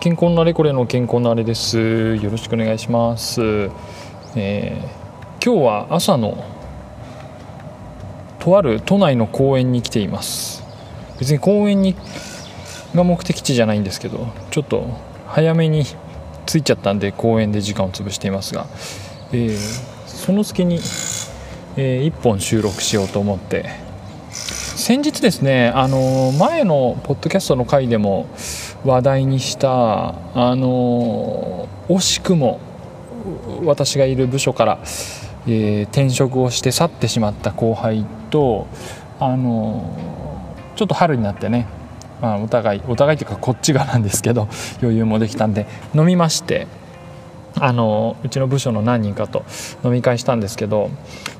[0.00, 2.16] 健康なれこれの健康なれです。
[2.16, 3.42] よろしくお願いします、
[4.34, 6.42] えー、今日は朝の
[8.38, 10.64] とある都内の公園に来ています。
[11.18, 11.94] 別に公園に
[12.94, 14.86] が目的地じゃないんですけどちょっと
[15.26, 15.84] 早めに
[16.46, 18.64] 着いちゃったんで公園で時間を潰していますが、
[19.32, 19.56] えー、
[20.06, 20.76] その隙に、
[21.76, 23.90] えー、1本収録しようと思って。
[24.30, 28.26] 先日ですねあの前のポッドキャストの回でも
[28.84, 32.60] 話題にしたあの惜しくも
[33.64, 34.78] 私がいる部署から、
[35.46, 38.66] えー、転職をして去ってしまった後輩と
[39.18, 39.96] あの
[40.76, 41.66] ちょっと春になってね、
[42.22, 44.48] まあ、お互いお互いというかこっち側なんですけど
[44.80, 46.66] 余裕もできたんで飲みまして
[47.56, 49.44] あのうちの部署の何人かと
[49.84, 50.90] 飲み会したんですけど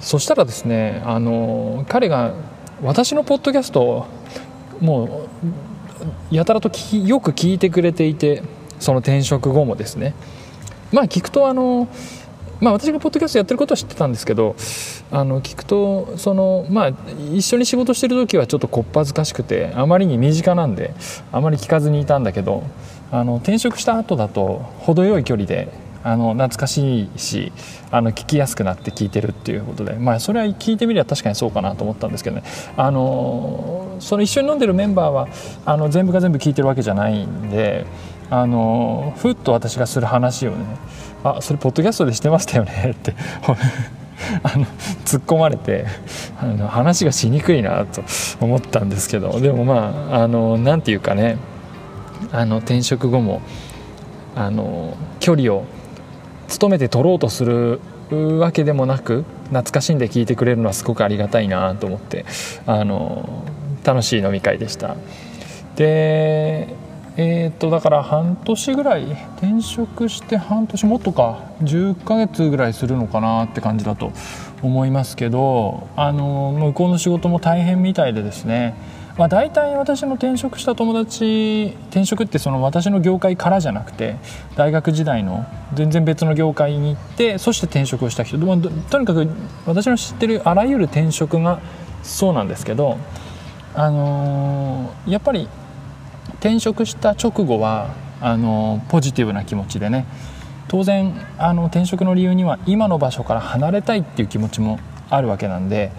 [0.00, 2.32] そしたらですねあの彼が
[2.82, 4.06] 私のポッドキャストを
[4.80, 5.28] もう
[6.30, 8.42] やたらとよく聞いてくれていて
[8.78, 10.14] その転職後もですね。
[10.92, 11.88] まあ聞くとあの
[12.60, 14.56] まあ、私がポッドキャストやってることは知ってたんですけど
[15.12, 16.92] あの聞くとその、まあ、
[17.32, 20.92] 一緒に仕事してる時はちょっとこっぱずかしくてあまりに身近なんで
[21.30, 22.64] あまり聞かずにいたんだけど
[23.12, 25.68] あの転職した後だと程よい距離で
[26.08, 27.52] あの懐かしいし
[27.90, 32.44] あの聞きやすくなって聞いてるっていうことで、まあ、それは聞いてみれば確かにそうかなと思ったんですけどね。
[32.76, 35.28] あのその一緒に飲んでるメンバーは
[35.66, 37.84] あの全部が全部聞いてるわけじゃないんで
[38.30, 40.64] あのふっと私がする話をね
[41.24, 43.14] 「あそれポッドキャストでしてましたよね」って
[44.44, 44.64] あの
[45.04, 45.84] 突っ込まれて
[46.40, 48.02] あの話がしにくいなと
[48.40, 51.38] 思ったんですけどでもまああのなんていうかね
[52.30, 53.42] あの転職後も
[54.36, 55.64] あの距離を
[56.48, 57.80] 努めて取ろうとする
[58.38, 62.24] わけでもなく懐かしんで聞いてくれるのはすごくありがたいなと思って
[62.66, 63.44] あの
[63.84, 64.96] 楽しい飲み会でした。
[65.76, 66.68] で
[67.20, 69.04] えー、っとだから半年ぐらい
[69.38, 74.12] 転職して半年もっとか10ヶ月ぐらいするのかなって感じだと
[74.62, 78.76] 思いますけどあの向こうの仕事も大変みたいでですね
[79.18, 84.14] まあ、大体私の転職した友達転職ってその私の業界からじゃなくて
[84.56, 89.28] 大学時代の全然別の業界に行ってそして転職をした人、とにかく
[89.66, 91.60] 私の知ってるあらゆる転職が
[92.04, 92.96] そうなんですけど、
[93.74, 95.48] あのー、やっぱり
[96.34, 97.90] 転職した直後は
[98.20, 100.06] あのポジティブな気持ちでね
[100.68, 104.78] 当然あの転職の理由には今の場所から離れたいっていう気持ちも
[105.10, 105.90] あるわけなんで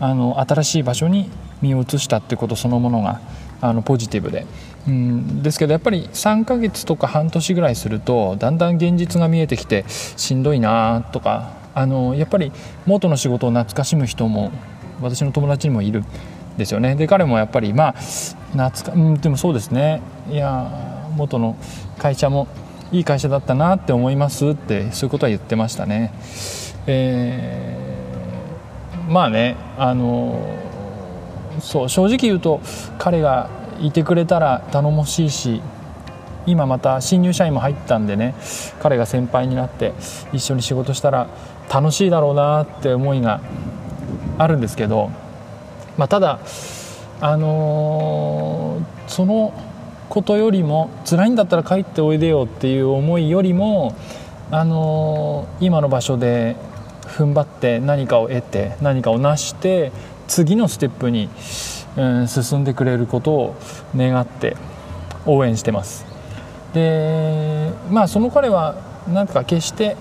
[0.00, 1.28] あの新しい場所に
[1.62, 3.20] 身を移したってことそのものが
[3.60, 4.44] あのポジティブで、
[4.88, 12.52] うん、ですけどやっぱり3ヶ月とか半年ぐらいするとだんだん現実が見えてきてしんどいなとかあのやっぱり
[12.86, 14.50] 元の仕事を懐かしむ人も
[15.00, 16.04] 私の友達にもいるん
[16.56, 16.96] ですよね。
[16.96, 17.92] で彼もやっぱりまあ
[18.52, 20.02] 懐か、うん、でもそうですね。
[20.30, 21.56] いや元の
[21.98, 22.48] 会社も
[22.90, 26.12] いい会社だったなって思いますってそういうことは言ってましたね。
[26.86, 30.56] えー、まあねあの
[31.60, 32.60] そう正直言うと
[32.98, 35.60] 彼がいてくれたら頼もしいし
[36.46, 38.34] 今また新入社員も入ったんでね
[38.80, 39.92] 彼が先輩になって
[40.32, 41.28] 一緒に仕事したら
[41.72, 43.40] 楽しいだろうなって思いが
[44.38, 45.10] あるんですけど、
[45.96, 46.40] まあ、ただ
[47.20, 49.54] あのー、その
[50.08, 53.94] ことよりも辛いんだったら帰っておいでよっていう思いよりも、
[54.50, 56.56] あのー、今の場所で
[57.02, 59.92] 踏ん張って何かを得て何かを成して
[60.32, 61.28] 次のステップに、
[61.94, 63.56] うん、進んでくれることを
[63.94, 64.56] 願って
[65.26, 66.06] 応援してます。
[66.72, 68.76] でまあその彼は
[69.12, 69.94] なんか決して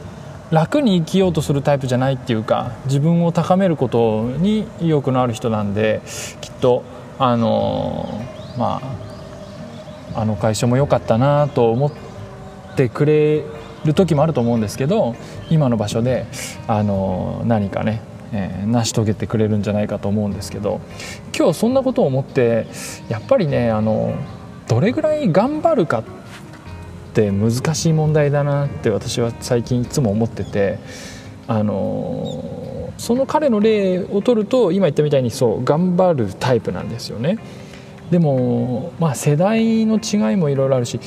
[0.50, 6.02] 楽に生きようとするタイプじゃないっていうか自分を高めることに意欲のある人なんで
[6.40, 6.84] きっと
[7.20, 8.22] あの
[8.58, 8.82] ま
[10.16, 11.92] ああの会社も良かったなと思っ
[12.78, 13.44] てくれ
[13.84, 15.14] る時もあると思うんですけど
[15.50, 16.26] 今の場所で
[16.68, 18.02] あの何かね
[18.34, 20.80] えー、成し遂げてくれるんじゃないかと思うんですけど
[21.38, 22.66] 今日そんなことを思って
[23.10, 24.16] やっぱりねあの
[24.68, 26.04] どれぐらい頑張るかっ
[27.14, 30.80] て難しい問題だなって私は最近いつも思ってて
[31.48, 37.40] あのその彼の例を取ると今言ったみたいにそう頑張るタイプなんですよね。
[38.12, 41.00] でも、まあ、世代の違いもいろいろあるし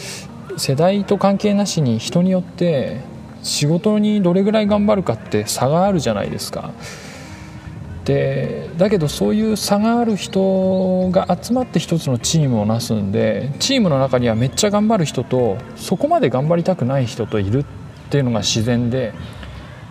[0.57, 3.01] 世代と関係なしに人によって
[3.43, 6.73] 仕事にどれぐらい頑張るかって差があるじゃないですか。
[8.05, 17.65] でだけどそういう差がある人が集まって一つのチームをなすんでチームの中にはめっちゃ頑張る人とそこまで頑張りたくない人といるっ
[18.11, 19.15] ていうのが自然で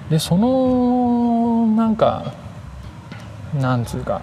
[0.09, 2.33] でそのなんか
[3.55, 4.21] なんつうか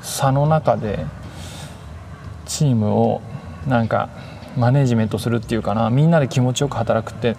[0.00, 1.04] 差の中で
[2.46, 3.20] チームを
[3.66, 4.08] なんか
[4.56, 7.36] マネジメントするっていうかなみんなで気持ちよく働くって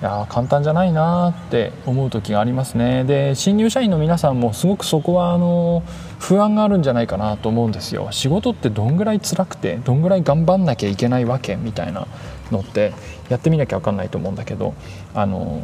[0.00, 3.04] いや簡単じゃないなって思う時がありますね。
[3.04, 5.82] で新入社員の皆さんもすごくそこはあの
[6.18, 8.08] 不安があるんじゃないかなと思うんですよ。
[8.12, 12.06] 仕事ってどんぐらい辛くてどんぐらい頑張んなきゃいけないわけみたいな
[12.50, 12.92] のって
[13.28, 14.74] やってみなきゃ分かんないと思うんだけど
[15.14, 15.62] あの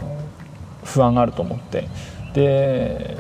[0.84, 1.88] 不安があると思って。
[2.34, 3.16] で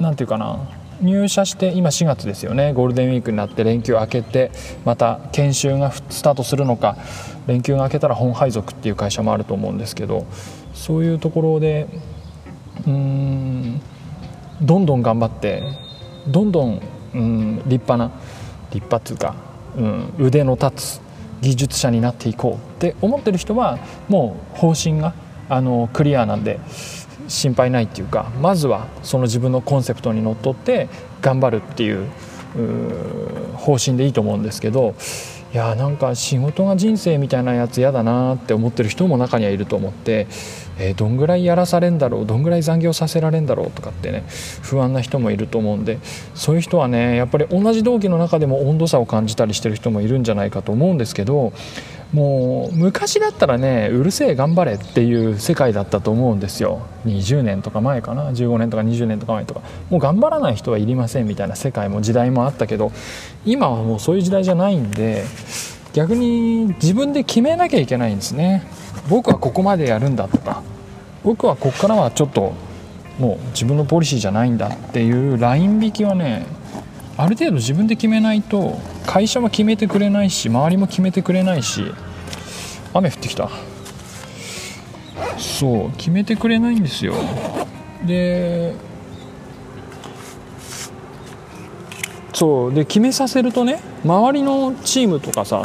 [0.00, 0.58] 何て言うかな
[1.02, 2.72] 入社して今4月ですよね。
[2.72, 4.50] ゴールデンウィークになって連休明けて
[4.84, 6.96] また研修がスタートするのか
[7.46, 10.26] 連休が明けたら本配属っていう会社もあると思うんですけど
[10.74, 11.88] そういうところで
[12.86, 13.80] うん
[14.60, 15.62] どんどん頑張って
[16.28, 16.80] どんどん、
[17.14, 18.12] うん、立派な
[18.70, 19.34] 立派っていうか、
[19.76, 21.00] うん、腕の立つ
[21.40, 23.78] 技術者になっていこうって思ってる人は
[24.08, 25.14] もう方針が
[25.48, 26.60] あのクリアなんで
[27.32, 30.88] 心配ないっていうかまずはその自分のコンセプトにのっとって
[31.22, 32.06] 頑張るっていう
[33.56, 34.94] 方針でいいと思うんですけど
[35.52, 40.26] いやなんか仕事が人生みたいなやつ嫌だなって思ってる人も中にはいると思って、
[40.78, 44.24] えー、どんぐらいやらされんだろうどんぐらい残業させられんだろうとかってね
[44.62, 45.98] 不安な人もいると思うんで
[46.34, 51.52] そういう人はねやっぱり同じ同期の中でも温度差を感じたりしてる人もいるんじゃないかと思うんですけど
[52.12, 56.82] もう昔だったらねうるせえ頑張れっていう世界だったと思うんですよ。
[57.06, 58.30] 20年とか前かな。
[58.32, 59.62] 15年とか20年とか前とか。
[59.88, 62.92] もう頑張らない人はいりませんみたいな世界も時代もあったけど
[63.46, 65.24] 今はもうそういう時代じゃないんで
[65.94, 68.62] 逆に自分で決めなきゃいけないんですね。
[69.08, 70.62] 僕はここまでやるんだとか。
[71.24, 72.52] 僕はここからはちょっと
[73.18, 76.46] もう自分のポリシーじゃないんだっていうライン引きはね
[77.16, 81.84] ある程度自分で決めないと会社は決めてくれないし周りも決めてくれないし
[82.94, 83.48] 雨降ってきた。
[85.38, 87.14] そう決めてくれないんですよ。
[88.04, 88.74] で
[92.32, 95.62] そうで決めさせるとね周りのチームとかさ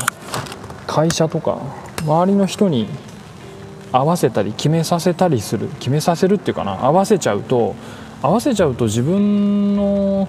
[0.85, 1.59] 会社とか
[2.03, 2.87] 周りの人に
[3.91, 7.75] 合わせたり決めさせたりする決めさせるっていうかな合わせちゃうと
[8.21, 10.27] 合わせちゃうと自分の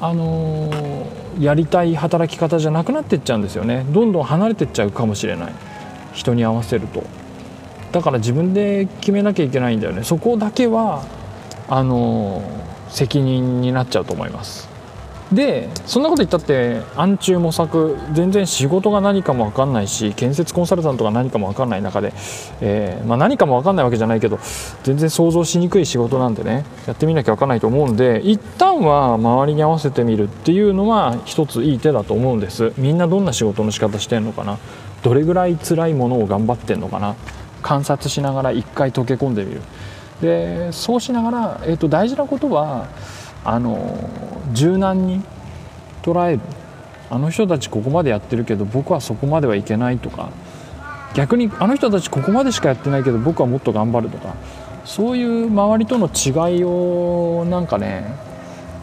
[0.00, 3.86] あのー、やりたい働き方じゃなくなってっちゃうんですよね。
[3.90, 5.52] どんどん離れてっちゃうかもしれない。
[6.12, 7.02] 人に合わせると。
[7.92, 10.02] だから自分で決めなきゃいけないんだよね。
[10.04, 11.04] そこだけは
[11.68, 14.75] あのー、責任になっちゃうと思います。
[15.32, 22.12] でそんなこと言ったって暗中模索全然仕事が何かも分かんないし建設コンサルタントが何かも分かんない中で、
[22.60, 24.38] えー、まあ、何かも分かんないわけじゃないけど
[24.84, 32.72] 全然想像しにくい仕事なんでねやってみなきゃ分かんないと思うんで一旦は周りに合わせてみるっていうのは一ついい手だと思うんです。
[32.78, 34.58] みんなどんな仕事の仕方してんのかな？
[35.02, 37.16] どれぐらい辛いものを頑張ってんのかな？
[37.62, 39.60] 観察しながら一回溶け込んでみる。
[40.20, 42.86] でそうしながら、えー、と大事なことは
[43.46, 44.10] あの
[44.52, 45.22] 柔軟に
[46.02, 46.40] 捉える
[47.08, 50.30] あの人たちここまでやってるけど僕はそこまではいけないとか。
[51.14, 54.34] 逆にあの人たちここまでしかやってないけど僕はもっと頑張るとか。
[54.84, 58.04] そういう周りとの違いをなんかね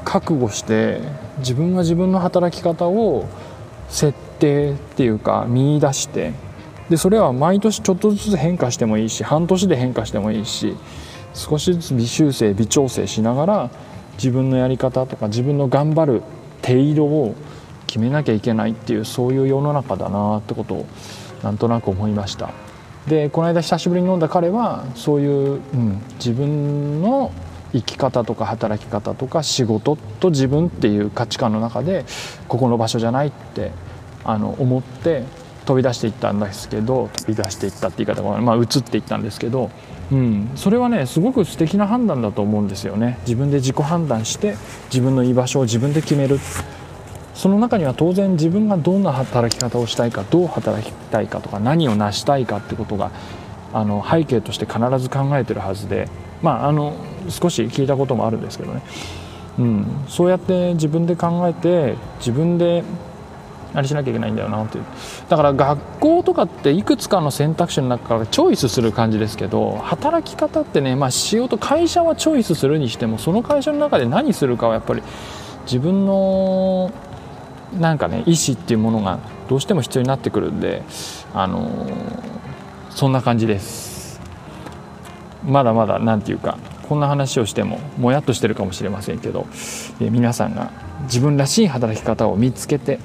[0.04, 1.00] 覚悟して
[1.40, 3.28] 自分が自分の働き方を
[3.88, 6.34] 設定っていうか見出して。
[6.90, 10.76] でそれは毎年ちょっとずつ変化してもいいし半年で変化してもいいし
[11.34, 13.70] 少しずつ微修正微調整しながら
[14.16, 16.22] 自分のやり方とか自分の頑張る
[16.62, 17.36] 手色を
[17.88, 20.86] 決めなきゃいけないっていうそういう世の中だなってことを
[21.44, 22.52] なんとなく思いました。
[23.08, 27.32] でこの間久しぶりに飲んだ彼はそういう、うん、自分の
[27.74, 32.06] 生き方とか働き方とか仕事と自分っていう価値観の中で
[32.48, 33.72] ここの場所じゃないって
[34.24, 35.24] あの思って
[35.66, 39.70] 飛び出していったんですけど飛び出していったって言い方がまあ移っていったんですけど
[40.12, 43.20] うん、それはねすごく素敵な判断だと思うんですよね。
[43.22, 44.56] 自分で自己判断して
[44.86, 46.40] 自分の居場所を自分で決める。
[47.34, 53.10] その中には当然自分がどんな働き方をしたいかどう働きたいかとか何を成したいかってことが
[53.74, 56.08] あの背景として必ず考えてるはずで。
[56.44, 56.94] まああの
[57.30, 58.82] 少し聞いたこともあるんですけどね、
[59.58, 62.84] うん、そうやって自分で考えて自分で
[63.74, 64.84] あれしなきゃいけないんだよなっていう。
[65.30, 75.02] だから学校とかっていくつかの選択肢の中からチョイスする感じですけど働き方ってね、まあ、仕事会社はチョイスするにしてもその会社の中で何するかはやっぱり
[75.66, 76.92] 自分の
[77.80, 80.84] なんかね意思っていうものがどうしても必要になってくるんで
[81.34, 81.88] あの
[82.90, 84.22] そんな感じです。
[85.46, 89.48] まだまだ何て言うかこんな話をしてももやっとしてるかもしれませんけど
[90.00, 90.72] 皆さんが
[91.04, 93.00] 自分らしい働き方を見つけて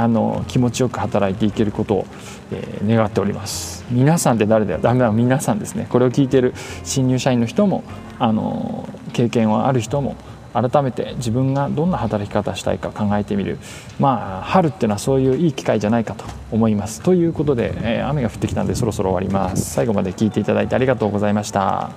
[0.00, 2.06] あの気持ちよく働いていけることを、
[2.52, 3.84] え、願っております。
[3.90, 4.78] 皆さんって誰だよ？
[4.80, 5.10] ダメだ。
[5.10, 5.88] 皆さんですね。
[5.90, 7.82] これを聞いてる新入社員の人も
[8.20, 10.14] あの経験はある人も
[10.54, 13.58] 改めて自分がどんな働き方したいか考えてみる。
[13.98, 17.02] まあ春っていうのはそういういい機会じゃないかと思います。
[17.02, 19.68] ということで、え、雨が降ってきたんでそろそろ終わります。
[19.74, 21.90] 最後まで聞いていただいてありがとうございました。